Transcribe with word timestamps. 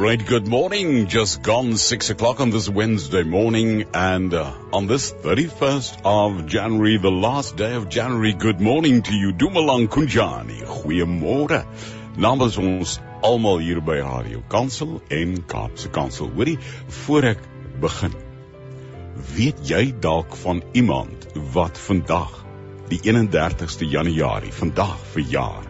right, 0.00 0.24
good 0.24 0.48
morning. 0.48 1.08
Just 1.08 1.42
gone 1.42 1.76
six 1.76 2.08
o'clock 2.08 2.40
on 2.40 2.50
this 2.50 2.68
Wednesday 2.68 3.22
morning 3.22 3.84
and 3.92 4.32
uh, 4.32 4.50
on 4.72 4.86
this 4.86 5.12
31st 5.12 6.00
of 6.04 6.46
January, 6.46 6.96
the 6.96 7.10
last 7.10 7.56
day 7.56 7.74
of 7.74 7.90
January, 7.90 8.32
good 8.32 8.60
morning 8.62 9.02
to 9.02 9.14
you. 9.14 9.32
Dumalang 9.32 9.88
Kunjani. 9.88 10.64
Goeiemorgen. 10.64 11.66
Namens 12.16 12.56
ons 12.56 12.98
almal 13.22 13.60
hier 13.60 13.80
by 13.80 13.98
Radio 14.00 14.42
Kansel 14.48 15.02
en 15.10 15.36
Kaapse 15.46 15.92
Kansel. 15.92 16.32
Hoorie, 16.32 16.56
voor 17.04 17.28
ek 17.34 17.44
begin. 17.84 18.16
Weet 19.36 19.60
jy 19.68 19.82
dalk 20.00 20.32
van 20.46 20.62
iemand 20.72 21.28
wat 21.52 21.78
vandag 21.78 22.32
die 22.88 23.02
31ste 23.04 23.84
Januarie, 23.84 24.52
vandag 24.52 24.96
verjaar? 25.12 25.68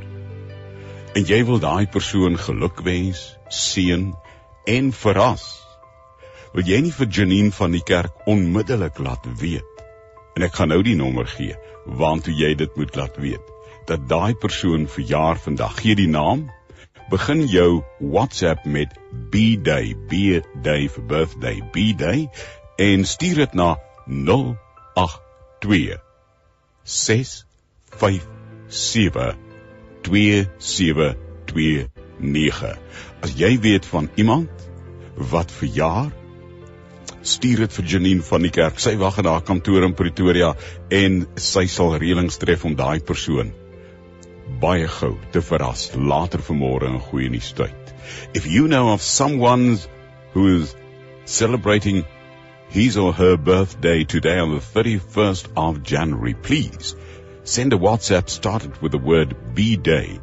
En 1.18 1.26
jy 1.26 1.42
wil 1.44 1.58
daai 1.58 1.90
persoon 1.90 2.38
gelukwens, 2.38 3.32
seën 3.50 4.12
en 4.70 4.92
verras. 4.94 5.42
Wil 6.54 6.68
jy 6.70 6.78
nie 6.84 6.92
vir 6.94 7.08
Janine 7.16 7.50
van 7.54 7.72
die 7.74 7.82
kerk 7.86 8.26
onmiddellik 8.30 8.98
laat 9.02 9.24
weet? 9.40 9.80
En 10.38 10.46
ek 10.46 10.54
gaan 10.58 10.70
nou 10.72 10.82
die 10.86 10.98
nommer 10.98 11.28
gee 11.30 11.56
waartoe 12.00 12.34
jy 12.36 12.50
dit 12.60 12.76
moet 12.78 12.96
laat 12.98 13.16
weet. 13.18 13.46
Dat 13.88 14.08
daai 14.10 14.34
persoon 14.38 14.88
verjaar 14.88 15.38
vandag. 15.42 15.80
Gee 15.82 15.96
die 15.98 16.10
naam. 16.10 16.40
Begin 17.10 17.46
jou 17.50 17.82
WhatsApp 17.98 18.64
met 18.64 18.88
B-day, 19.32 19.94
B 20.10 20.12
day 20.62 20.88
for 20.88 21.02
birthday, 21.02 21.58
B-day 21.74 22.28
en 22.78 23.04
stuur 23.04 23.36
dit 23.42 23.52
na 23.58 23.76
082 24.06 25.98
657 26.84 29.50
2729. 32.20 32.76
As 33.24 33.36
jy 33.36 33.56
weet 33.60 33.86
van 33.86 34.10
iemand 34.20 34.68
wat 35.30 35.52
verjaar, 35.52 36.12
stuur 37.20 37.66
dit 37.66 37.72
vir 37.76 37.88
Janine 37.94 38.24
van 38.24 38.46
die 38.46 38.52
kerk. 38.54 38.78
Sy 38.80 38.94
wag 39.00 39.18
in 39.20 39.28
haar 39.28 39.44
kantoor 39.44 39.84
in 39.84 39.96
Pretoria 39.96 40.54
en 40.88 41.24
sy 41.36 41.66
sal 41.68 41.98
reëlings 42.00 42.40
tref 42.40 42.64
om 42.64 42.78
daai 42.78 43.00
persoon 43.04 43.52
baie 44.58 44.88
gou 44.88 45.14
te 45.32 45.40
verras 45.40 45.90
later 45.94 46.42
vanmôre 46.42 46.88
in 46.88 46.98
goeie 47.10 47.30
nuus 47.30 47.52
tyd. 47.56 47.92
If 48.34 48.46
you 48.46 48.66
know 48.68 48.92
of 48.92 49.02
someone 49.02 49.78
who 50.32 50.46
is 50.56 50.74
celebrating 51.24 52.04
his 52.68 52.96
or 52.96 53.12
her 53.12 53.36
birthday 53.36 54.04
today 54.04 54.38
on 54.38 54.54
the 54.54 54.60
31st 54.60 55.52
of 55.56 55.82
January, 55.82 56.34
please 56.34 56.96
send 57.44 57.72
a 57.72 57.78
WhatsApp 57.78 58.28
started 58.28 58.80
with 58.82 58.92
the 58.92 58.98
word 58.98 59.54
B-Day. 59.54 60.20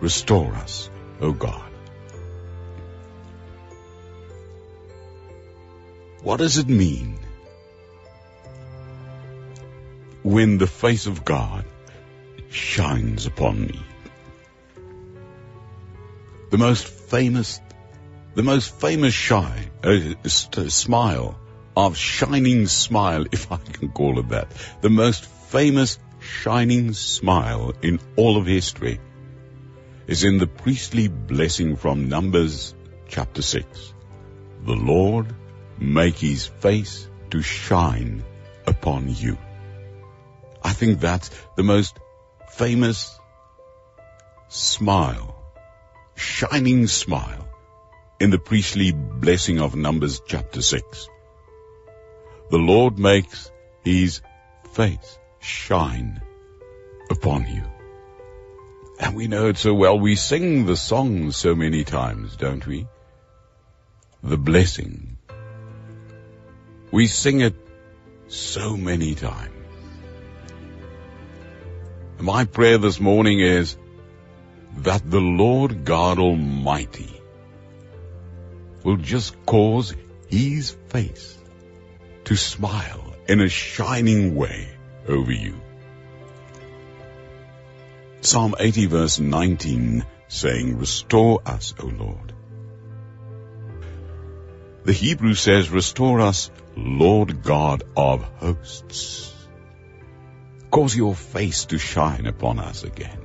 Restore 0.00 0.54
us, 0.54 0.88
O 1.20 1.32
God. 1.32 1.64
What 6.22 6.38
does 6.38 6.58
it 6.58 6.68
mean 6.68 7.18
when 10.38 10.56
the 10.56 10.68
face 10.68 11.08
of 11.08 11.24
God 11.24 11.64
shines 12.48 13.26
upon 13.26 13.60
me? 13.60 13.80
The 16.50 16.58
most 16.58 16.84
famous, 16.86 17.60
the 18.36 18.44
most 18.44 18.72
famous 18.80 19.12
shy, 19.12 19.68
uh, 19.82 20.28
smile 20.28 21.36
of 21.76 21.96
shining 21.96 22.68
smile, 22.68 23.24
if 23.32 23.50
I 23.50 23.56
can 23.56 23.88
call 23.88 24.20
it 24.20 24.28
that, 24.28 24.52
the 24.80 24.90
most 24.90 25.24
famous 25.24 25.98
shining 26.20 26.92
smile 26.92 27.72
in 27.82 27.98
all 28.14 28.36
of 28.36 28.46
history 28.46 29.00
is 30.06 30.22
in 30.22 30.38
the 30.38 30.46
priestly 30.46 31.08
blessing 31.08 31.74
from 31.74 32.08
Numbers 32.08 32.76
chapter 33.08 33.42
6. 33.42 33.92
The 34.66 34.80
Lord 34.94 35.34
make 35.80 36.18
his 36.18 36.46
face 36.46 37.08
to 37.30 37.42
shine 37.42 38.22
upon 38.68 39.12
you. 39.12 39.36
I 40.68 40.72
think 40.72 41.00
that's 41.00 41.30
the 41.56 41.62
most 41.62 41.98
famous 42.50 43.18
smile, 44.48 45.42
shining 46.14 46.86
smile 46.86 47.48
in 48.20 48.28
the 48.28 48.38
priestly 48.38 48.92
blessing 48.92 49.60
of 49.60 49.74
Numbers 49.74 50.20
chapter 50.26 50.60
6. 50.60 51.08
The 52.50 52.58
Lord 52.58 52.98
makes 52.98 53.50
his 53.82 54.20
face 54.72 55.18
shine 55.40 56.20
upon 57.10 57.46
you. 57.46 57.64
And 59.00 59.16
we 59.16 59.26
know 59.26 59.48
it 59.48 59.56
so 59.56 59.72
well. 59.72 59.98
We 59.98 60.16
sing 60.16 60.66
the 60.66 60.76
song 60.76 61.32
so 61.32 61.54
many 61.54 61.84
times, 61.84 62.36
don't 62.36 62.66
we? 62.66 62.86
The 64.22 64.36
blessing 64.36 65.16
we 66.90 67.06
sing 67.06 67.40
it 67.40 67.54
so 68.28 68.76
many 68.76 69.14
times. 69.14 69.57
My 72.20 72.44
prayer 72.44 72.78
this 72.78 72.98
morning 72.98 73.38
is 73.38 73.76
that 74.78 75.08
the 75.08 75.20
Lord 75.20 75.84
God 75.84 76.18
Almighty 76.18 77.14
will 78.82 78.96
just 78.96 79.36
cause 79.46 79.94
His 80.28 80.70
face 80.88 81.38
to 82.24 82.34
smile 82.34 83.14
in 83.28 83.40
a 83.40 83.48
shining 83.48 84.34
way 84.34 84.68
over 85.06 85.30
you. 85.30 85.60
Psalm 88.20 88.56
80 88.58 88.86
verse 88.86 89.20
19 89.20 90.04
saying, 90.26 90.76
Restore 90.76 91.40
us, 91.46 91.72
O 91.80 91.86
Lord. 91.86 92.32
The 94.82 94.92
Hebrew 94.92 95.34
says, 95.34 95.70
Restore 95.70 96.20
us, 96.20 96.50
Lord 96.76 97.44
God 97.44 97.84
of 97.96 98.24
hosts. 98.40 99.37
Cause 100.70 100.96
your 100.96 101.14
face 101.14 101.64
to 101.66 101.78
shine 101.78 102.26
upon 102.26 102.58
us 102.58 102.84
again. 102.84 103.18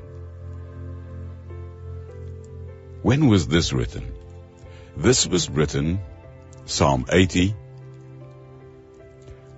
When 3.02 3.28
was 3.28 3.48
this 3.48 3.74
written? 3.74 4.12
This 4.96 5.28
was 5.28 5.50
written, 5.50 6.00
Psalm 6.66 7.06
80, 7.12 7.56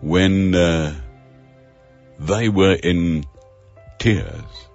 when 0.02 0.56
uh, 0.56 0.96
they 2.20 2.50
were 2.50 2.74
in 2.74 3.26
tears. 4.00 4.68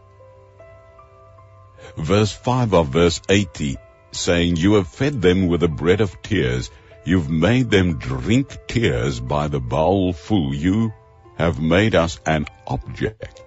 Verse 1.96 2.32
5 2.32 2.74
of 2.74 2.88
verse 2.88 3.20
80 3.28 3.76
saying, 4.12 4.56
You 4.56 4.74
have 4.74 4.88
fed 4.88 5.20
them 5.20 5.48
with 5.48 5.60
the 5.60 5.68
bread 5.68 6.00
of 6.00 6.22
tears 6.22 6.70
You've 7.02 7.30
made 7.30 7.70
them 7.70 7.98
drink 7.98 8.58
tears 8.68 9.20
by 9.20 9.48
the 9.48 9.58
bowl 9.58 10.12
full. 10.12 10.54
You 10.54 10.92
have 11.36 11.60
made 11.60 11.94
us 11.94 12.18
an 12.26 12.46
object 12.66 13.42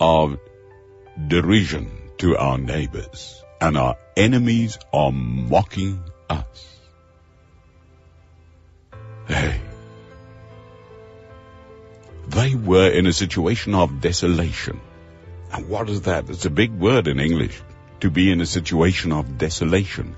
of 0.00 0.38
derision 1.28 1.90
to 2.18 2.36
our 2.36 2.58
neighbors, 2.58 3.42
and 3.60 3.76
our 3.76 3.96
enemies 4.16 4.78
are 4.92 5.12
mocking 5.12 6.02
us. 6.28 6.78
Hey. 9.26 9.60
They 12.28 12.54
were 12.54 12.88
in 12.90 13.06
a 13.06 13.12
situation 13.12 13.74
of 13.74 14.00
desolation. 14.00 14.80
And 15.52 15.68
what 15.68 15.88
is 15.88 16.02
that? 16.02 16.30
It's 16.30 16.46
a 16.46 16.50
big 16.50 16.72
word 16.72 17.06
in 17.06 17.20
English. 17.20 17.60
To 18.00 18.10
be 18.10 18.30
in 18.30 18.40
a 18.40 18.46
situation 18.46 19.12
of 19.12 19.38
desolation. 19.38 20.16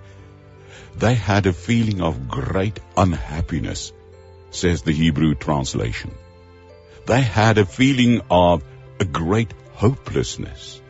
They 0.97 1.14
had 1.14 1.47
a 1.47 1.53
feeling 1.53 2.00
of 2.00 2.29
great 2.29 2.81
unhappiness, 2.97 3.93
says 4.50 4.82
the 4.82 4.93
Hebrew 4.93 5.35
translation. 5.35 6.12
They 7.06 7.23
had 7.23 7.58
a 7.58 7.64
feeling 7.64 8.20
of 8.31 8.64
a 8.99 9.05
great 9.05 9.53
hopelessness. 9.75 10.82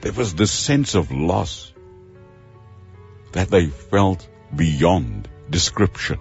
There 0.00 0.12
was 0.12 0.34
this 0.34 0.50
sense 0.50 0.96
of 0.96 1.12
loss 1.12 1.72
that 3.30 3.48
they 3.48 3.66
felt 3.66 4.28
beyond 4.54 5.28
description. 5.48 6.18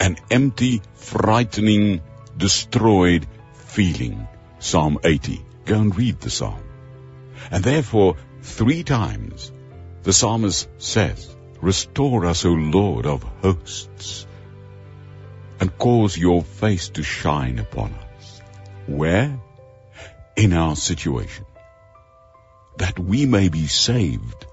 An 0.00 0.16
empty, 0.30 0.82
frightening, 0.94 2.00
destroyed 2.36 3.26
feeling. 3.54 4.26
Psalm 4.58 4.98
80. 5.04 5.44
Go 5.66 5.80
and 5.80 5.96
read 5.96 6.20
the 6.20 6.30
psalm. 6.30 6.62
And 7.52 7.62
therefore, 7.62 8.16
three 8.42 8.82
times, 8.82 9.52
the 10.02 10.12
psalmist 10.12 10.68
says, 10.78 11.34
Restore 11.60 12.26
us, 12.26 12.44
O 12.44 12.50
Lord 12.50 13.06
of 13.06 13.22
hosts, 13.42 14.26
and 15.60 15.76
cause 15.78 16.16
your 16.16 16.42
face 16.42 16.88
to 16.90 17.02
shine 17.02 17.58
upon 17.58 17.92
us. 17.94 18.40
Where? 18.86 19.38
In 20.36 20.52
our 20.52 20.76
situation. 20.76 21.44
That 22.78 22.98
we 22.98 23.26
may 23.26 23.48
be 23.48 23.66
saved. 23.66 24.46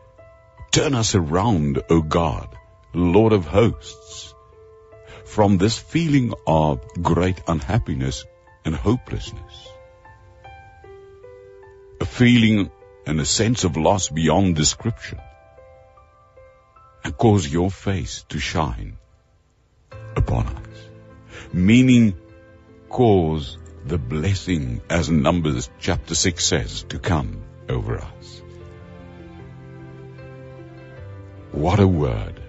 Turn 0.71 0.95
us 0.95 1.15
around, 1.15 1.83
O 1.89 2.01
God, 2.01 2.47
Lord 2.93 3.33
of 3.33 3.45
hosts, 3.45 4.33
from 5.25 5.57
this 5.57 5.77
feeling 5.77 6.33
of 6.47 6.81
great 7.01 7.41
unhappiness 7.47 8.25
and 8.63 8.75
hopelessness. 8.75 9.69
A 12.01 12.05
feeling 12.05 12.71
and 13.05 13.19
a 13.19 13.25
sense 13.25 13.63
of 13.63 13.77
loss 13.77 14.09
beyond 14.09 14.55
description 14.55 15.19
and 17.03 17.15
cause 17.15 17.47
your 17.47 17.69
face 17.69 18.25
to 18.29 18.39
shine 18.39 18.97
upon 20.15 20.47
us. 20.47 20.64
Meaning, 21.55 22.15
cause 22.89 23.57
the 23.85 23.97
blessing, 23.97 24.81
as 24.89 25.09
Numbers 25.09 25.69
chapter 25.79 26.13
6 26.13 26.43
says, 26.43 26.83
to 26.89 26.99
come 26.99 27.45
over 27.69 27.97
us. 27.97 28.41
What 31.53 31.79
a 31.79 31.87
word. 31.87 32.41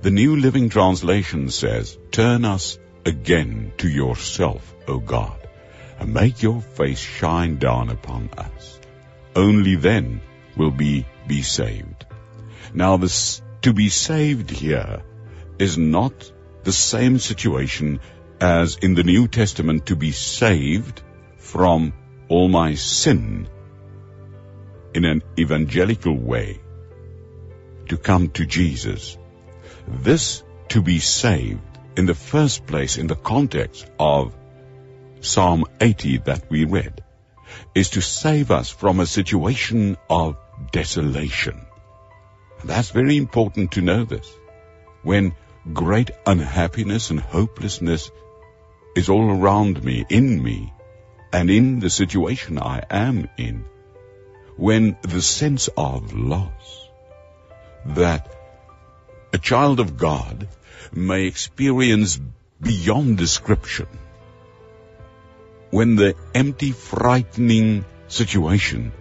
The 0.00 0.10
New 0.10 0.36
Living 0.36 0.70
Translation 0.70 1.50
says, 1.50 1.98
Turn 2.10 2.46
us 2.46 2.78
again 3.04 3.74
to 3.76 3.86
yourself, 3.86 4.74
O 4.86 4.98
God, 4.98 5.46
and 5.98 6.14
make 6.14 6.42
your 6.42 6.62
face 6.62 7.00
shine 7.00 7.58
down 7.58 7.90
upon 7.90 8.30
us. 8.38 8.80
Only 9.36 9.76
then 9.76 10.22
will 10.56 10.70
we 10.70 11.04
be 11.26 11.42
saved. 11.42 12.06
Now 12.72 12.96
this 12.96 13.42
to 13.60 13.74
be 13.74 13.90
saved 13.90 14.48
here 14.48 15.02
is 15.58 15.76
not 15.76 16.32
the 16.64 16.72
same 16.72 17.18
situation 17.18 18.00
as 18.40 18.76
in 18.76 18.94
the 18.94 19.02
New 19.02 19.28
Testament 19.28 19.86
to 19.86 19.96
be 19.96 20.12
saved 20.12 21.02
from 21.36 21.92
all 22.28 22.48
my 22.48 22.74
sin 22.74 23.48
in 24.94 25.04
an 25.04 25.22
evangelical 25.38 26.16
way, 26.16 26.60
to 27.88 27.96
come 27.96 28.28
to 28.30 28.46
Jesus. 28.46 29.16
This 29.86 30.42
to 30.68 30.82
be 30.82 30.98
saved 30.98 31.78
in 31.96 32.06
the 32.06 32.14
first 32.14 32.66
place 32.66 32.96
in 32.96 33.06
the 33.06 33.16
context 33.16 33.90
of 33.98 34.34
Psalm 35.20 35.64
80 35.80 36.18
that 36.18 36.48
we 36.50 36.64
read 36.64 37.02
is 37.74 37.90
to 37.90 38.00
save 38.00 38.50
us 38.50 38.70
from 38.70 39.00
a 39.00 39.06
situation 39.06 39.96
of 40.08 40.36
desolation. 40.70 41.60
That's 42.64 42.90
very 42.90 43.16
important 43.16 43.72
to 43.72 43.80
know 43.80 44.04
this. 44.04 44.30
When 45.02 45.34
great 45.72 46.10
unhappiness 46.26 47.10
and 47.10 47.20
hopelessness 47.20 48.10
is 48.98 49.08
all 49.08 49.30
around 49.30 49.82
me, 49.84 50.04
in 50.08 50.42
me, 50.42 50.72
and 51.32 51.50
in 51.50 51.78
the 51.78 51.88
situation 51.88 52.58
I 52.58 52.82
am 52.90 53.28
in, 53.36 53.64
when 54.56 54.96
the 55.02 55.22
sense 55.22 55.68
of 55.76 56.12
loss 56.12 56.88
that 57.86 58.34
a 59.32 59.38
child 59.38 59.78
of 59.78 59.96
God 59.96 60.48
may 60.92 61.26
experience 61.26 62.18
beyond 62.60 63.18
description, 63.18 63.86
when 65.70 65.94
the 65.96 66.14
empty, 66.34 66.72
frightening 66.72 67.84
situation 68.08 68.92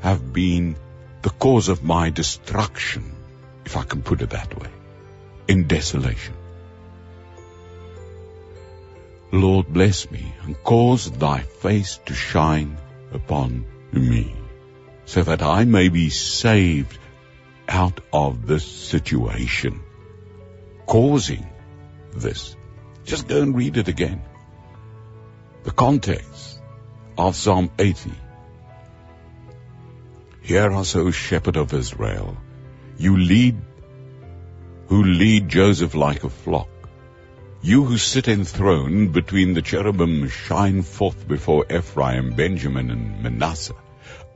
have 0.00 0.32
been 0.32 0.76
the 1.20 1.30
cause 1.30 1.68
of 1.68 1.82
my 1.82 2.08
destruction, 2.08 3.14
if 3.66 3.76
I 3.76 3.82
can 3.82 4.02
put 4.02 4.22
it 4.22 4.30
that 4.30 4.58
way, 4.58 4.70
in 5.46 5.66
desolation. 5.66 6.41
Lord, 9.32 9.72
bless 9.72 10.10
me 10.10 10.34
and 10.42 10.62
cause 10.62 11.10
thy 11.10 11.40
face 11.40 11.98
to 12.06 12.14
shine 12.14 12.76
upon 13.12 13.64
me, 13.90 14.34
so 15.06 15.22
that 15.22 15.42
I 15.42 15.64
may 15.64 15.88
be 15.88 16.10
saved 16.10 16.98
out 17.66 18.00
of 18.12 18.46
this 18.46 18.64
situation, 18.64 19.80
causing 20.86 21.48
this. 22.14 22.56
Just 23.04 23.26
go 23.26 23.40
and 23.40 23.56
read 23.56 23.78
it 23.78 23.88
again. 23.88 24.20
The 25.64 25.70
context 25.70 26.60
of 27.16 27.34
Psalm 27.34 27.70
80 27.78 28.12
Hear 30.42 30.72
us, 30.72 30.96
O 30.96 31.10
shepherd 31.10 31.56
of 31.56 31.72
Israel. 31.72 32.36
You 32.98 33.16
lead, 33.16 33.56
who 34.88 35.04
lead 35.04 35.48
Joseph 35.48 35.94
like 35.94 36.24
a 36.24 36.28
flock. 36.28 36.68
You 37.64 37.84
who 37.84 37.96
sit 37.96 38.26
enthroned 38.26 39.12
between 39.12 39.54
the 39.54 39.62
cherubim 39.62 40.28
shine 40.28 40.82
forth 40.82 41.28
before 41.28 41.64
Ephraim, 41.70 42.34
Benjamin, 42.34 42.90
and 42.90 43.22
Manasseh. 43.22 43.76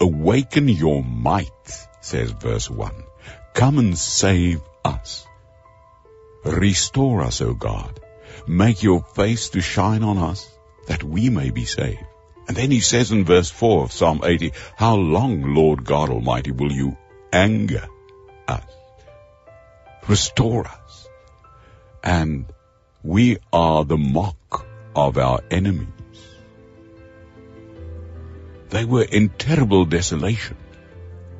Awaken 0.00 0.68
your 0.68 1.02
might, 1.02 1.88
says 2.00 2.30
verse 2.30 2.70
1. 2.70 2.94
Come 3.52 3.80
and 3.80 3.98
save 3.98 4.60
us. 4.84 5.26
Restore 6.44 7.22
us, 7.22 7.40
O 7.40 7.52
God. 7.52 7.98
Make 8.46 8.84
your 8.84 9.02
face 9.02 9.48
to 9.50 9.60
shine 9.60 10.04
on 10.04 10.18
us, 10.18 10.48
that 10.86 11.02
we 11.02 11.28
may 11.28 11.50
be 11.50 11.64
saved. 11.64 12.04
And 12.46 12.56
then 12.56 12.70
he 12.70 12.78
says 12.78 13.10
in 13.10 13.24
verse 13.24 13.50
4 13.50 13.82
of 13.82 13.92
Psalm 13.92 14.20
80, 14.22 14.52
How 14.76 14.94
long, 14.94 15.52
Lord 15.52 15.84
God 15.84 16.10
Almighty, 16.10 16.52
will 16.52 16.70
you 16.70 16.96
anger 17.32 17.88
us? 18.46 18.62
Restore 20.06 20.68
us. 20.68 21.08
And 22.04 22.46
we 23.06 23.38
are 23.52 23.84
the 23.84 23.96
mock 23.96 24.66
of 24.94 25.16
our 25.16 25.40
enemies. 25.50 25.88
They 28.70 28.84
were 28.84 29.04
in 29.04 29.28
terrible 29.28 29.84
desolation. 29.84 30.56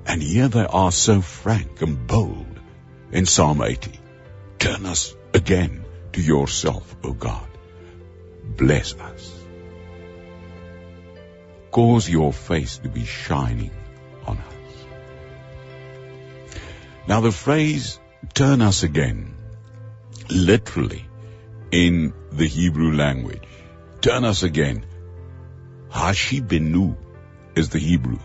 And 0.07 0.23
here 0.23 0.49
they 0.49 0.65
are 0.65 0.93
so 0.93 1.21
frank 1.21 1.83
and 1.83 2.07
bold 2.07 2.61
in 3.11 3.27
Psalm 3.27 3.61
80. 3.61 3.99
Turn 4.61 4.87
us 4.87 5.15
again 5.35 5.85
to 6.13 6.23
yourself, 6.23 6.95
O 7.03 7.13
God. 7.13 7.49
Bless 8.45 8.95
us 8.95 9.37
cause 11.77 12.09
your 12.09 12.33
face 12.33 12.79
to 12.79 12.89
be 12.89 13.05
shining 13.05 13.71
on 14.27 14.39
us. 14.39 14.77
Now 17.07 17.21
the 17.21 17.33
phrase, 17.33 18.01
turn 18.33 18.63
us 18.63 18.83
again, 18.83 19.35
literally 20.31 21.05
in 21.71 22.13
the 22.33 22.47
Hebrew 22.47 22.93
language, 22.93 23.43
turn 24.01 24.25
us 24.25 24.43
again, 24.43 24.87
Hashi 25.91 26.41
Benu 26.41 26.97
is 27.55 27.71
the 27.71 27.79
Hebrew. 27.79 28.19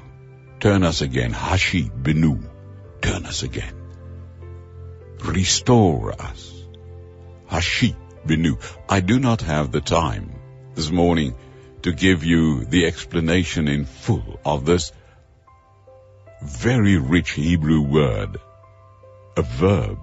Turn 0.60 0.84
us 0.84 1.02
again, 1.02 1.32
Hashi 1.32 1.84
Benu, 1.90 2.48
turn 3.02 3.26
us 3.26 3.44
again. 3.44 3.74
Restore 5.24 6.14
us. 6.22 6.54
Hashi 7.48 7.96
Benu. 8.26 8.60
I 8.88 9.00
do 9.00 9.20
not 9.20 9.42
have 9.42 9.72
the 9.72 9.82
time 9.82 10.32
this 10.76 10.92
morning 10.92 11.36
to 11.84 11.92
give 11.92 12.24
you 12.24 12.66
the 12.66 12.86
explanation 12.86 13.68
in 13.68 13.86
full 13.86 14.40
of 14.46 14.66
this 14.66 14.92
very 16.44 16.98
rich 16.98 17.32
Hebrew 17.32 17.82
word, 17.82 18.38
a 19.38 19.42
verb 19.42 20.00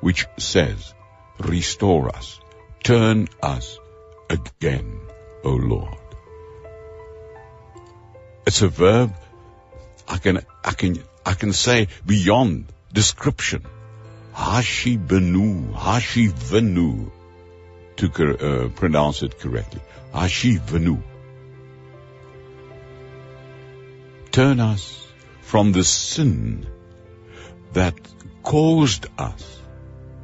which 0.00 0.26
says, 0.38 0.94
restore 1.38 2.14
us, 2.14 2.38
turn 2.84 3.28
us 3.42 3.78
again, 4.28 5.00
O 5.42 5.52
Lord. 5.52 5.96
It's 8.46 8.60
a 8.60 8.68
verb 8.68 9.14
I 10.06 10.18
can, 10.18 10.40
I 10.62 10.72
can, 10.72 11.02
I 11.24 11.32
can 11.32 11.54
say 11.54 11.88
beyond 12.04 12.66
description. 12.92 13.64
Hashi 14.34 14.98
benu, 14.98 15.72
hashi 15.72 16.26
venu, 16.26 17.10
to 17.96 18.06
uh, 18.06 18.68
pronounce 18.68 19.22
it 19.22 19.38
correctly. 19.38 19.80
Ashivanu. 20.12 21.02
Turn 24.30 24.60
us 24.60 25.06
from 25.40 25.72
the 25.72 25.84
sin 25.84 26.66
that 27.72 27.94
caused 28.42 29.06
us 29.16 29.60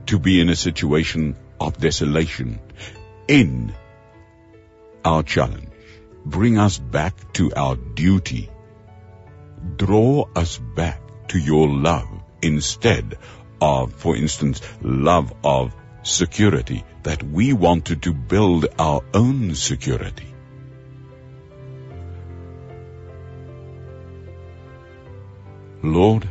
to 0.06 0.18
be 0.18 0.40
in 0.40 0.50
a 0.50 0.56
situation 0.56 1.36
of 1.60 1.78
desolation 1.78 2.58
in 3.28 3.74
our 5.04 5.22
challenge. 5.22 5.68
Bring 6.24 6.58
us 6.58 6.78
back 6.78 7.32
to 7.34 7.52
our 7.54 7.76
duty. 7.76 8.50
Draw 9.76 10.28
us 10.34 10.58
back 10.58 11.00
to 11.28 11.38
your 11.38 11.68
love 11.68 12.08
instead 12.42 13.18
of, 13.60 13.92
for 13.94 14.16
instance, 14.16 14.60
love 14.82 15.32
of 15.44 15.74
security 16.02 16.84
that 17.02 17.22
we 17.22 17.52
wanted 17.52 18.02
to 18.02 18.12
build 18.12 18.66
our 18.78 19.02
own 19.14 19.54
security. 19.54 20.34
Lord, 25.82 26.28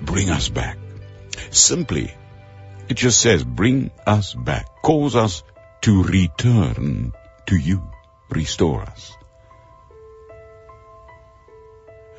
bring 0.00 0.30
us 0.30 0.48
back. 0.48 0.78
Simply, 1.50 2.12
it 2.92 2.98
just 2.98 3.22
says, 3.22 3.42
bring 3.42 3.90
us 4.06 4.34
back. 4.34 4.66
Cause 4.82 5.16
us 5.16 5.42
to 5.80 6.02
return 6.02 7.12
to 7.46 7.56
you. 7.56 7.82
Restore 8.28 8.82
us. 8.82 9.12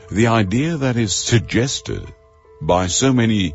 The 0.09 0.27
idea 0.27 0.77
that 0.77 0.97
is 0.97 1.13
suggested 1.13 2.11
by 2.59 2.87
so 2.87 3.13
many 3.13 3.53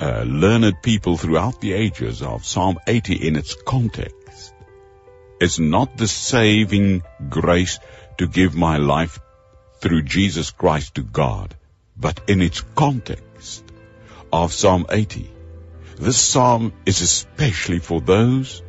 uh, 0.00 0.22
learned 0.22 0.80
people 0.82 1.18
throughout 1.18 1.60
the 1.60 1.74
ages 1.74 2.22
of 2.22 2.46
Psalm 2.46 2.78
80 2.86 3.28
in 3.28 3.36
its 3.36 3.54
context 3.54 4.54
is 5.40 5.60
not 5.60 5.98
the 5.98 6.08
saving 6.08 7.02
grace 7.28 7.78
to 8.16 8.26
give 8.26 8.54
my 8.54 8.78
life 8.78 9.20
through 9.80 10.02
Jesus 10.02 10.50
Christ 10.50 10.94
to 10.94 11.02
God, 11.02 11.54
but 11.94 12.22
in 12.26 12.40
its 12.40 12.62
context 12.74 13.64
of 14.32 14.54
Psalm 14.54 14.86
80. 14.88 15.33
This 15.96 16.16
psalm 16.16 16.72
is 16.84 17.00
especially 17.02 17.78
for 17.78 18.00
those 18.00 18.62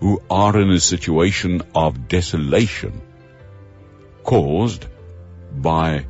who 0.00 0.20
are 0.28 0.58
in 0.58 0.70
a 0.70 0.80
situation 0.80 1.62
of 1.74 2.08
desolation 2.08 3.00
caused 4.24 4.86
by 5.52 6.06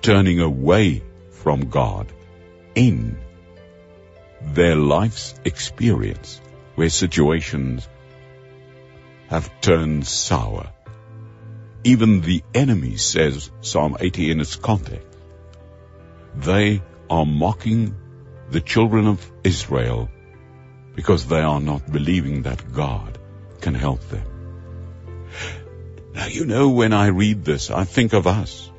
turning 0.00 0.40
away 0.40 1.02
from 1.30 1.68
God 1.68 2.12
in 2.74 3.18
their 4.40 4.76
life's 4.76 5.34
experience 5.44 6.40
where 6.74 6.88
situations 6.88 7.88
have 9.28 9.60
turned 9.60 10.06
sour. 10.06 10.72
Even 11.84 12.20
the 12.20 12.42
enemy 12.54 12.96
says, 12.96 13.50
Psalm 13.60 13.96
80 14.00 14.30
in 14.30 14.40
its 14.40 14.56
context, 14.56 15.18
they 16.34 16.82
are 17.10 17.26
mocking 17.26 17.94
the 18.50 18.60
children 18.60 19.06
of 19.06 19.30
Israel 19.44 20.08
because 20.94 21.26
they 21.26 21.40
are 21.40 21.60
not 21.60 21.90
believing 21.90 22.42
that 22.42 22.72
God 22.72 23.18
can 23.60 23.74
help 23.74 24.00
them. 24.08 24.26
Now, 26.14 26.26
you 26.26 26.46
know, 26.46 26.70
when 26.70 26.92
I 26.92 27.08
read 27.08 27.44
this, 27.44 27.70
I 27.70 27.84
think 27.84 28.14
of 28.14 28.26
us. 28.26 28.70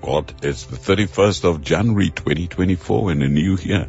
What? 0.00 0.32
It's 0.42 0.64
the 0.64 0.76
31st 0.76 1.44
of 1.44 1.62
January 1.62 2.10
2024 2.10 3.12
in 3.12 3.22
a 3.22 3.28
new 3.28 3.56
year. 3.56 3.88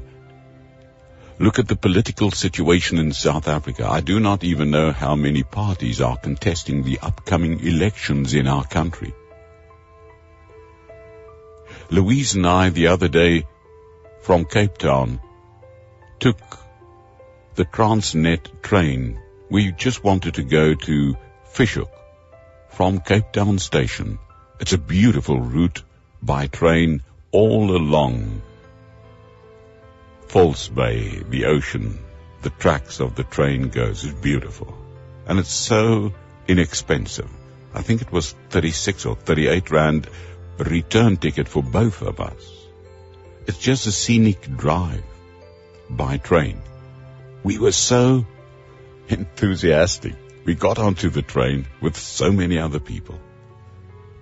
Look 1.40 1.58
at 1.58 1.68
the 1.68 1.76
political 1.76 2.30
situation 2.30 3.00
in 3.00 3.14
South 3.14 3.48
Africa. 3.48 3.88
I 3.90 4.02
do 4.02 4.20
not 4.20 4.44
even 4.44 4.70
know 4.70 4.92
how 4.92 5.16
many 5.16 5.42
parties 5.42 6.00
are 6.00 6.18
contesting 6.18 6.84
the 6.84 7.00
upcoming 7.02 7.66
elections 7.66 8.36
in 8.36 8.48
our 8.48 8.64
country. 8.64 9.16
Louise 11.90 12.36
and 12.36 12.46
I 12.46 12.70
the 12.70 12.88
other 12.88 13.08
day 13.08 13.46
from 14.22 14.46
Cape 14.46 14.78
Town 14.78 15.20
took 16.20 16.40
the 17.56 17.66
Transnet 17.66 18.62
train. 18.62 19.20
We 19.50 19.72
just 19.72 20.04
wanted 20.04 20.36
to 20.36 20.44
go 20.44 20.76
to 20.76 21.18
Fish 21.46 21.74
Hoek 21.76 21.92
from 22.70 23.00
Cape 23.00 23.32
Town 23.32 23.60
station. 23.60 24.20
It's 24.60 24.74
a 24.74 24.78
beautiful 24.78 25.40
route 25.40 25.84
by 26.22 26.48
train 26.48 27.02
all 27.32 27.76
along 27.76 28.42
False 30.32 30.70
Bay, 30.70 31.22
the 31.28 31.44
ocean, 31.44 32.00
the 32.42 32.52
tracks 32.52 33.02
of 33.02 33.16
the 33.16 33.24
train 33.26 33.68
goes 33.68 34.06
is 34.06 34.14
beautiful. 34.14 34.74
And 35.28 35.40
it's 35.40 35.54
so 35.54 36.14
inexpensive. 36.48 37.30
I 37.74 37.82
think 37.82 38.02
it 38.02 38.14
was 38.14 38.34
36 38.50 39.06
or 39.08 39.16
38 39.18 39.70
rand 39.72 40.08
return 40.58 41.18
ticket 41.18 41.50
for 41.50 41.62
both 41.62 42.02
of 42.02 42.22
us. 42.22 42.61
It's 43.48 43.58
just 43.58 43.88
a 43.88 43.92
scenic 43.92 44.56
drive 44.56 45.04
by 45.90 46.18
train. 46.18 46.62
We 47.44 47.58
were 47.58 47.72
so 47.72 48.26
enthusiastic. 49.08 50.16
We 50.46 50.56
got 50.56 50.80
onto 50.80 51.10
the 51.10 51.22
train 51.22 51.68
with 51.82 51.98
so 51.98 52.32
many 52.32 52.58
other 52.58 52.80
people. 52.80 53.20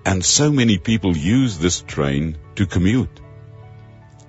And 0.06 0.24
so 0.24 0.52
many 0.52 0.78
people 0.78 1.16
use 1.16 1.58
this 1.58 1.82
train 1.82 2.38
to 2.56 2.66
commute. 2.66 3.20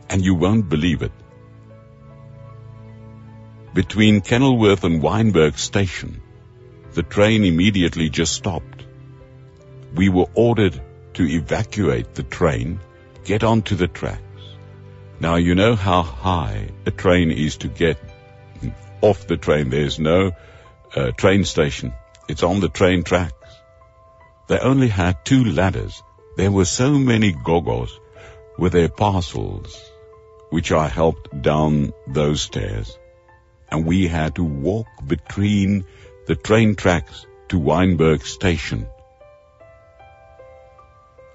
And 0.09 0.25
you 0.25 0.35
won't 0.35 0.68
believe 0.68 1.02
it 1.02 1.12
between 3.73 4.20
Kenilworth 4.20 4.85
and 4.85 5.00
Wynberg 5.00 5.56
station, 5.56 6.20
the 6.92 7.02
train 7.02 7.44
immediately 7.44 8.09
just 8.09 8.35
stopped. 8.35 8.85
We 9.94 10.09
were 10.09 10.26
ordered 10.35 10.80
to 11.14 11.25
evacuate 11.25 12.14
the 12.14 12.25
train, 12.25 12.80
get 13.25 13.44
onto 13.44 13.76
the 13.76 13.88
tracks. 13.88 14.29
Now 15.20 15.36
you 15.36 15.54
know 15.54 15.76
how 15.76 16.02
high 16.02 16.70
a 16.86 16.90
train 16.90 17.30
is 17.30 17.58
to 17.58 17.68
get 17.68 17.98
off 19.00 19.26
the 19.26 19.36
train. 19.36 19.70
There's 19.70 19.98
no 19.98 20.32
uh, 20.96 21.10
train 21.12 21.44
station. 21.44 21.92
It's 22.28 22.42
on 22.42 22.60
the 22.60 22.68
train 22.68 23.02
tracks. 23.02 23.34
They 24.48 24.58
only 24.58 24.88
had 24.88 25.24
two 25.24 25.44
ladders. 25.44 26.02
There 26.36 26.50
were 26.50 26.64
so 26.64 26.92
many 26.92 27.32
gogos 27.32 27.90
with 28.58 28.72
their 28.72 28.88
parcels, 28.88 29.78
which 30.48 30.72
I 30.72 30.88
helped 30.88 31.42
down 31.42 31.92
those 32.08 32.40
stairs 32.40 32.98
and 33.70 33.86
we 33.86 34.08
had 34.08 34.34
to 34.34 34.44
walk 34.44 34.88
between 35.06 35.84
the 36.26 36.34
train 36.34 36.74
tracks 36.74 37.26
to 37.48 37.58
Wynberg 37.58 38.24
station. 38.24 38.86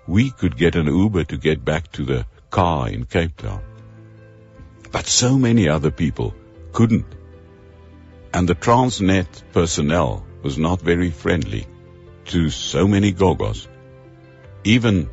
We 0.08 0.32
could 0.32 0.58
get 0.58 0.75
an 0.75 0.88
Uber 0.88 1.24
to 1.25 1.38
get 1.38 1.63
back 1.65 1.92
to 1.94 2.04
the 2.04 2.25
car 2.50 2.89
in 2.89 3.06
Cape 3.06 3.38
Town. 3.38 3.63
But 4.92 5.08
so 5.08 5.38
many 5.38 5.68
other 5.70 5.92
people 5.92 6.34
couldn't. 6.72 7.06
And 8.34 8.48
the 8.48 8.56
Transnet 8.56 9.44
personnel 9.54 10.25
was 10.44 10.58
not 10.58 10.82
very 10.82 11.12
friendly 11.12 11.68
to 12.25 12.50
so 12.50 12.88
many 12.88 13.12
gogos. 13.13 13.68
Even 14.63 15.10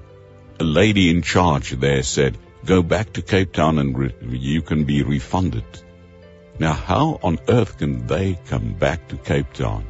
a 0.59 0.64
lady 0.64 1.11
in 1.11 1.23
charge 1.23 1.71
there 1.71 2.02
said, 2.02 2.38
go 2.64 2.83
back 2.83 3.12
to 3.12 3.23
Cape 3.23 3.52
Town 3.52 3.79
and 3.79 4.12
you 4.31 4.62
can 4.62 4.85
be 4.85 5.02
refunded 5.02 5.64
now, 6.59 6.73
how 6.73 7.19
on 7.23 7.38
earth 7.49 7.79
can 7.79 8.07
they 8.07 8.38
come 8.47 8.75
back 8.75 9.09
to 9.09 9.17
Cape 9.17 9.52
Town? 9.52 9.85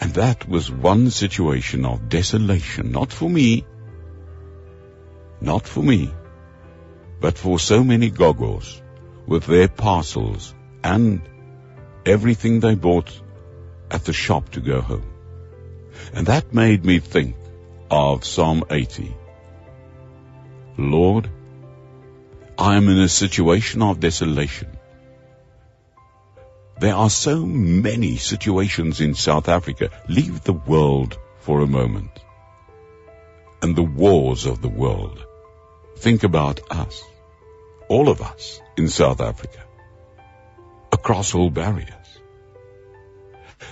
And 0.00 0.14
that 0.14 0.48
was 0.48 0.70
one 0.70 1.10
situation 1.10 1.84
of 1.84 2.08
desolation, 2.08 2.92
not 2.92 3.12
for 3.12 3.30
me, 3.30 3.64
not 5.40 5.66
for 5.66 5.82
me, 5.82 6.12
but 7.22 7.38
for 7.38 7.58
so 7.58 7.84
many 7.84 8.10
gogos 8.10 8.68
with 9.26 9.46
their 9.46 9.68
parcels 9.68 10.52
and 10.82 11.20
everything 12.04 12.58
they 12.58 12.74
bought 12.74 13.12
at 13.92 14.04
the 14.04 14.12
shop 14.12 14.48
to 14.50 14.60
go 14.60 14.80
home. 14.80 15.08
And 16.12 16.26
that 16.26 16.52
made 16.52 16.84
me 16.84 16.98
think 16.98 17.36
of 17.90 18.24
Psalm 18.24 18.64
80. 18.70 19.14
Lord, 20.76 21.30
I 22.58 22.74
am 22.76 22.88
in 22.88 22.98
a 22.98 23.08
situation 23.08 23.82
of 23.82 24.00
desolation. 24.00 24.76
There 26.80 26.96
are 26.96 27.10
so 27.10 27.46
many 27.46 28.16
situations 28.16 29.00
in 29.00 29.14
South 29.14 29.48
Africa. 29.48 29.90
Leave 30.08 30.42
the 30.42 30.60
world 30.74 31.16
for 31.38 31.60
a 31.60 31.72
moment. 31.78 32.10
And 33.62 33.76
the 33.76 33.90
wars 34.02 34.44
of 34.44 34.60
the 34.60 34.74
world. 34.84 35.24
Think 35.98 36.24
about 36.24 36.60
us. 36.68 37.02
All 37.92 38.08
of 38.08 38.22
us 38.22 38.62
in 38.78 38.88
South 38.88 39.20
Africa. 39.20 39.62
Across 40.92 41.34
all 41.34 41.50
barriers. 41.50 42.12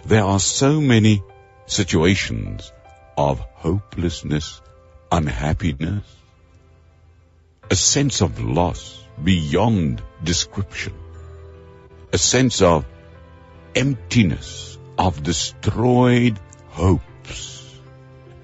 There 0.05 0.25
are 0.25 0.39
so 0.39 0.79
many 0.79 1.23
situations 1.65 2.71
of 3.17 3.41
hopelessness, 3.41 4.61
unhappiness, 5.11 6.05
a 7.71 7.77
sense 7.77 8.21
of 8.21 8.43
loss 8.43 9.03
beyond 9.31 10.03
description, 10.23 10.93
a 12.13 12.19
sense 12.19 12.61
of 12.61 12.85
emptiness, 13.75 14.77
of 14.99 15.23
destroyed 15.23 16.39
hopes, 16.69 17.81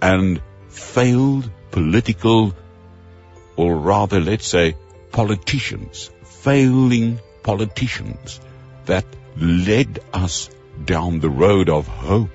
and 0.01 0.41
failed 0.71 1.51
political, 1.71 2.55
or 3.57 3.77
rather 3.77 4.21
let's 4.21 4.47
say 4.47 4.75
politicians, 5.13 6.11
failing 6.25 7.21
politicians 7.43 8.41
that 8.87 9.05
led 9.37 9.99
us 10.13 10.51
down 10.85 11.21
the 11.21 11.31
road 11.31 11.69
of 11.69 11.87
hope 11.87 12.31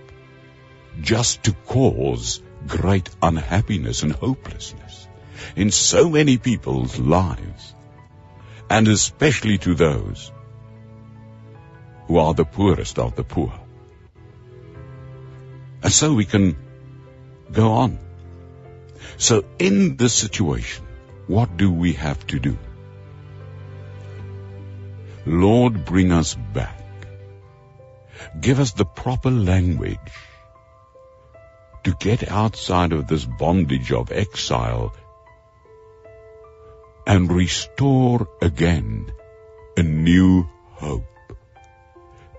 just 1.00 1.44
to 1.44 1.54
cause 1.54 2.42
great 2.68 3.10
unhappiness 3.22 4.04
and 4.04 4.12
hopelessness 4.12 5.08
in 5.56 5.72
so 5.72 6.10
many 6.10 6.38
people's 6.38 7.00
lives, 7.00 7.75
and 8.70 8.88
especially 8.88 9.58
to 9.58 9.74
those 9.75 10.32
who 12.08 12.18
are 12.18 12.34
the 12.34 12.46
poorest 12.46 13.00
of 13.00 13.16
the 13.16 13.24
poor. 13.24 13.54
And 15.84 15.92
so 15.92 16.13
we 16.13 16.25
can 16.25 16.56
go 17.51 17.72
on. 17.72 18.00
So 19.18 19.44
in 19.58 19.98
this 19.98 20.13
situation, 20.13 20.86
what 21.31 21.55
do 21.55 21.71
we 21.71 21.93
have 21.93 22.25
to 22.27 22.39
do? 22.39 22.57
Lord, 25.25 25.85
bring 25.85 26.11
us 26.11 26.33
back. 26.35 27.07
Give 28.47 28.59
us 28.59 28.73
the 28.73 28.83
proper 28.83 29.31
language 29.31 30.17
to 31.85 31.93
get 32.00 32.29
outside 32.29 32.91
of 32.91 33.07
this 33.07 33.23
bondage 33.43 33.93
of 33.93 34.11
exile 34.11 34.93
and 37.07 37.31
restore 37.31 38.27
again 38.41 39.13
a 39.77 39.83
new 39.83 40.50
hope. 40.71 41.05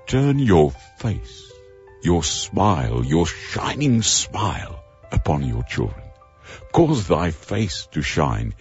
Turn 0.06 0.38
your 0.38 0.70
face, 0.98 1.50
your 2.02 2.22
smile, 2.22 3.02
your 3.06 3.26
shining 3.26 4.02
smile 4.02 4.84
upon 5.10 5.44
your 5.44 5.62
children. 5.62 6.02
Cause 6.72 7.08
thy 7.08 7.30
face 7.30 7.86
to 7.92 8.02
shine. 8.02 8.54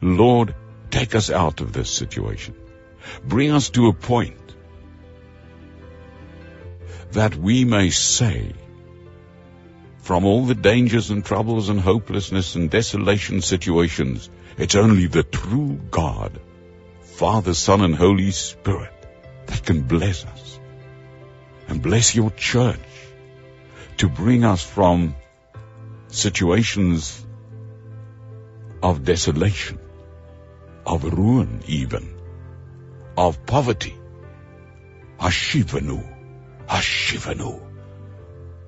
Lord, 0.00 0.54
take 0.90 1.14
us 1.14 1.30
out 1.30 1.60
of 1.60 1.72
this 1.72 1.90
situation. 1.90 2.54
Bring 3.24 3.50
us 3.52 3.70
to 3.70 3.88
a 3.88 3.92
point 3.92 4.54
that 7.12 7.36
we 7.36 7.64
may 7.64 7.90
say, 7.90 8.52
from 9.98 10.24
all 10.24 10.44
the 10.44 10.54
dangers 10.54 11.10
and 11.10 11.24
troubles 11.24 11.68
and 11.68 11.80
hopelessness 11.80 12.54
and 12.54 12.70
desolation 12.70 13.40
situations, 13.40 14.28
it's 14.58 14.74
only 14.74 15.06
the 15.06 15.22
true 15.22 15.80
God, 15.90 16.40
Father, 17.02 17.54
Son, 17.54 17.80
and 17.80 17.94
Holy 17.94 18.30
Spirit 18.30 18.92
that 19.46 19.64
can 19.64 19.82
bless 19.82 20.24
us 20.24 20.60
and 21.68 21.82
bless 21.82 22.14
your 22.14 22.30
church 22.30 22.78
to 23.96 24.08
bring 24.08 24.44
us 24.44 24.62
from 24.62 25.16
situations 26.08 27.26
of 28.82 29.04
desolation, 29.04 29.78
of 30.86 31.04
ruin 31.04 31.62
even, 31.66 32.08
of 33.16 33.44
poverty. 33.44 33.94
Hashivanu, 35.18 36.00
Hashivanu 36.68 37.66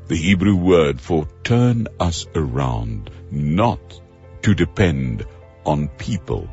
the 0.09 0.17
Hebrew 0.17 0.57
word 0.57 1.03
for 1.03 1.29
turn 1.45 1.87
us 2.01 2.27
around, 2.35 3.11
not 3.31 4.01
to 4.41 4.55
depend 4.55 5.27
on 5.67 5.89
people 5.89 6.49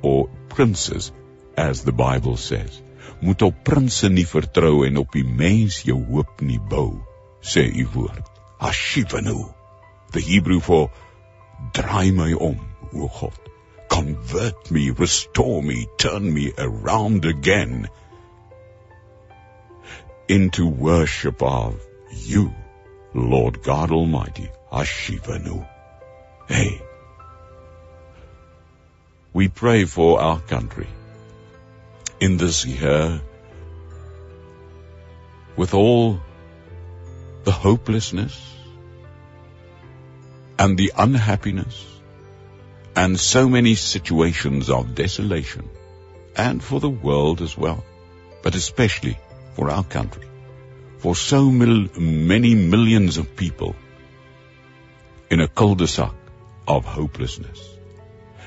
or 0.00 0.30
princes, 0.48 1.12
as 1.54 1.84
the 1.84 1.92
Bible 1.92 2.38
says. 2.38 2.80
Moet 3.20 3.42
op 3.42 3.60
prinse 3.64 4.08
nie 4.08 4.24
vertrou 4.24 4.86
en 4.86 4.96
op 4.96 5.12
die 5.12 5.24
mens 5.24 5.82
jou 5.84 5.98
hoop 6.08 6.40
nie 6.40 6.58
bou, 6.58 7.04
sê 7.42 7.66
u 7.68 7.84
woord. 7.92 8.24
Ashivanu, 8.58 9.52
the 10.12 10.20
Hebrew 10.20 10.60
for 10.60 10.90
draai 11.76 12.08
my 12.12 12.32
om, 12.32 12.56
o 12.94 13.08
God. 13.20 13.53
Convert 14.04 14.70
me, 14.70 14.90
restore 14.90 15.62
me, 15.62 15.88
turn 15.96 16.34
me 16.34 16.52
around 16.58 17.24
again 17.24 17.88
into 20.28 20.66
worship 20.66 21.42
of 21.42 21.80
you. 22.12 22.52
Lord 23.14 23.62
God 23.62 23.92
Almighty, 23.92 24.50
Ashivanu. 24.70 25.66
Hey, 26.46 26.82
we 29.32 29.48
pray 29.48 29.86
for 29.86 30.20
our 30.20 30.38
country 30.38 30.88
in 32.20 32.36
this 32.36 32.66
year 32.66 33.22
with 35.56 35.72
all 35.72 36.20
the 37.44 37.52
hopelessness 37.52 38.38
and 40.58 40.76
the 40.76 40.92
unhappiness 40.94 41.93
and 42.96 43.18
so 43.18 43.48
many 43.48 43.74
situations 43.74 44.70
of 44.70 44.94
desolation 44.94 45.68
and 46.36 46.62
for 46.62 46.80
the 46.80 46.90
world 46.90 47.40
as 47.42 47.56
well, 47.56 47.84
but 48.42 48.54
especially 48.54 49.18
for 49.54 49.70
our 49.70 49.84
country 49.84 50.28
for 51.04 51.14
so 51.14 51.50
mil- 51.50 51.88
many 52.32 52.54
millions 52.54 53.18
of 53.18 53.36
people 53.36 53.76
in 55.28 55.40
a 55.40 55.48
cul-de-sac 55.60 56.14
of 56.66 56.86
hopelessness 56.86 57.60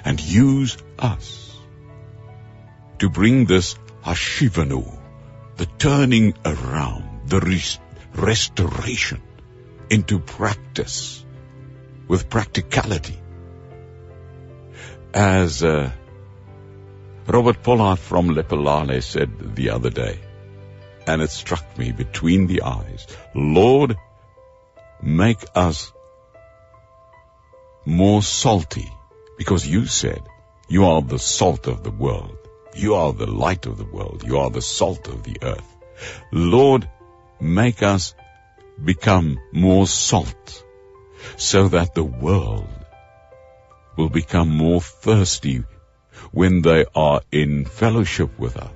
and 0.04 0.20
use 0.20 0.76
us 0.98 1.28
to 2.98 3.10
bring 3.10 3.46
this 3.46 3.76
Hashivanu, 4.04 4.82
the 5.58 5.68
turning 5.78 6.34
around, 6.44 7.30
the 7.30 7.40
res- 7.42 7.78
restoration 8.16 9.22
into 9.92 10.18
practice 10.18 11.24
with 12.08 12.28
practicality. 12.28 13.20
As 15.18 15.64
uh, 15.64 15.92
Robert 17.26 17.64
Pollard 17.64 17.98
from 17.98 18.30
Lephalale 18.30 19.02
said 19.02 19.56
the 19.56 19.72
other 19.72 19.90
day, 19.90 20.20
and 21.08 21.24
it 21.24 21.32
struck 21.32 21.76
me 21.76 21.92
between 21.92 22.46
the 22.46 22.62
eyes. 22.62 23.08
Lord, 23.34 23.98
make 25.02 25.44
us 25.56 25.92
more 27.84 28.22
salty, 28.22 28.92
because 29.40 29.68
you 29.68 29.88
said 29.88 30.22
you 30.70 30.86
are 30.86 31.02
the 31.02 31.18
salt 31.18 31.66
of 31.66 31.82
the 31.82 31.98
world. 32.06 32.38
You 32.76 32.94
are 32.94 33.12
the 33.12 33.26
light 33.26 33.66
of 33.66 33.80
the 33.80 33.92
world. 33.98 34.24
You 34.24 34.38
are 34.38 34.52
the 34.52 34.62
salt 34.62 35.08
of 35.08 35.24
the 35.24 35.40
earth. 35.42 35.76
Lord, 36.32 36.88
make 37.40 37.82
us 37.82 38.14
become 38.86 39.40
more 39.52 39.88
salt 39.88 40.64
so 41.38 41.70
that 41.70 41.96
the 41.96 42.04
world 42.04 42.77
will 43.98 44.10
become 44.10 44.50
more 44.50 44.80
thirsty 44.80 45.64
when 46.32 46.62
they 46.62 46.86
are 46.96 47.22
in 47.32 47.66
fellowship 47.66 48.40
with 48.40 48.58
us 48.58 48.72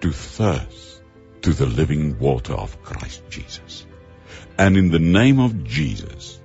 to 0.00 0.12
thirst 0.12 1.02
to 1.42 1.52
the 1.52 1.66
living 1.66 2.18
water 2.18 2.54
of 2.54 2.82
Christ 2.82 3.22
Jesus. 3.28 3.86
And 4.56 4.76
in 4.76 4.90
the 4.90 4.98
name 4.98 5.40
of 5.40 5.64
Jesus, 5.64 6.40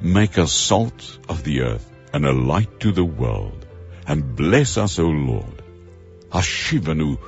make 0.00 0.38
us 0.38 0.52
salt 0.52 1.18
of 1.28 1.44
the 1.44 1.62
earth 1.62 1.90
and 2.12 2.26
a 2.26 2.32
light 2.32 2.80
to 2.80 2.92
the 2.92 3.04
world. 3.04 3.66
And 4.06 4.34
bless 4.34 4.78
us, 4.78 4.98
O 4.98 5.06
Lord. 5.06 5.62
Hashivanu, 6.30 7.18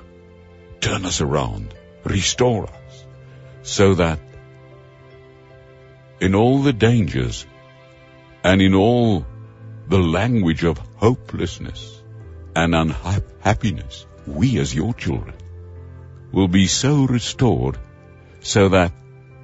turn 0.81 1.05
us 1.05 1.21
around, 1.21 1.75
restore 2.05 2.65
us, 2.65 3.05
so 3.63 3.95
that 3.95 4.21
in 6.21 6.35
all 6.35 6.63
the 6.63 6.73
dangers 6.73 7.47
and 8.43 8.63
in 8.63 8.75
all 8.75 9.27
the 9.93 9.99
language 9.99 10.63
of 10.63 10.79
hopelessness 11.05 12.01
and 12.55 12.77
unhappiness, 12.77 14.07
we 14.25 14.57
as 14.61 14.73
your 14.73 14.95
children 14.95 15.35
will 16.31 16.47
be 16.47 16.67
so 16.69 16.93
restored 17.07 17.77
so 18.41 18.69
that 18.69 18.93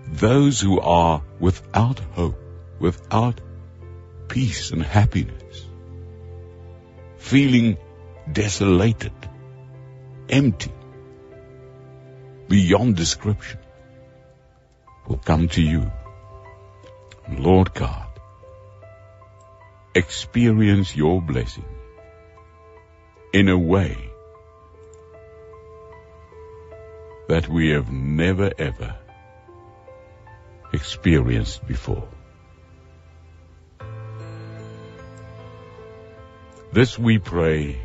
those 0.07 0.61
who 0.61 0.79
are 0.79 1.21
without 1.41 1.99
hope, 2.19 2.39
without 2.79 3.41
peace 4.29 4.71
and 4.71 4.85
happiness, 4.85 5.67
feeling 7.19 7.77
desolated, 8.41 9.29
empty, 10.29 10.73
beyond 12.49 12.95
description, 12.95 13.59
will 15.09 15.19
come 15.19 15.49
to 15.49 15.61
you. 15.61 15.91
Lord 17.29 17.75
God, 17.75 18.06
experience 19.97 20.95
your 20.95 21.23
blessing 21.23 21.65
in 23.33 23.49
a 23.49 23.57
way 23.57 23.97
that 27.29 27.49
we 27.49 27.71
have 27.71 27.91
never 27.91 28.53
ever 28.59 28.95
experienced 30.75 31.67
before. 31.67 32.07
This 36.73 36.99
we 36.99 37.19
pray 37.19 37.81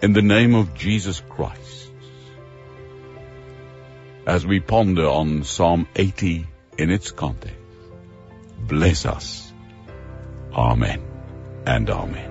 in 0.00 0.14
the 0.14 0.22
name 0.22 0.54
of 0.54 0.74
Jesus 0.74 1.20
Christ 1.28 1.90
as 4.26 4.46
we 4.46 4.60
ponder 4.60 5.06
on 5.06 5.44
Psalm 5.44 5.86
80 5.94 6.46
in 6.78 6.90
its 6.90 7.10
context. 7.10 7.58
Bless 8.58 9.04
us. 9.04 9.43
Amen 10.56 11.02
and 11.66 11.90
Amen. 11.90 12.30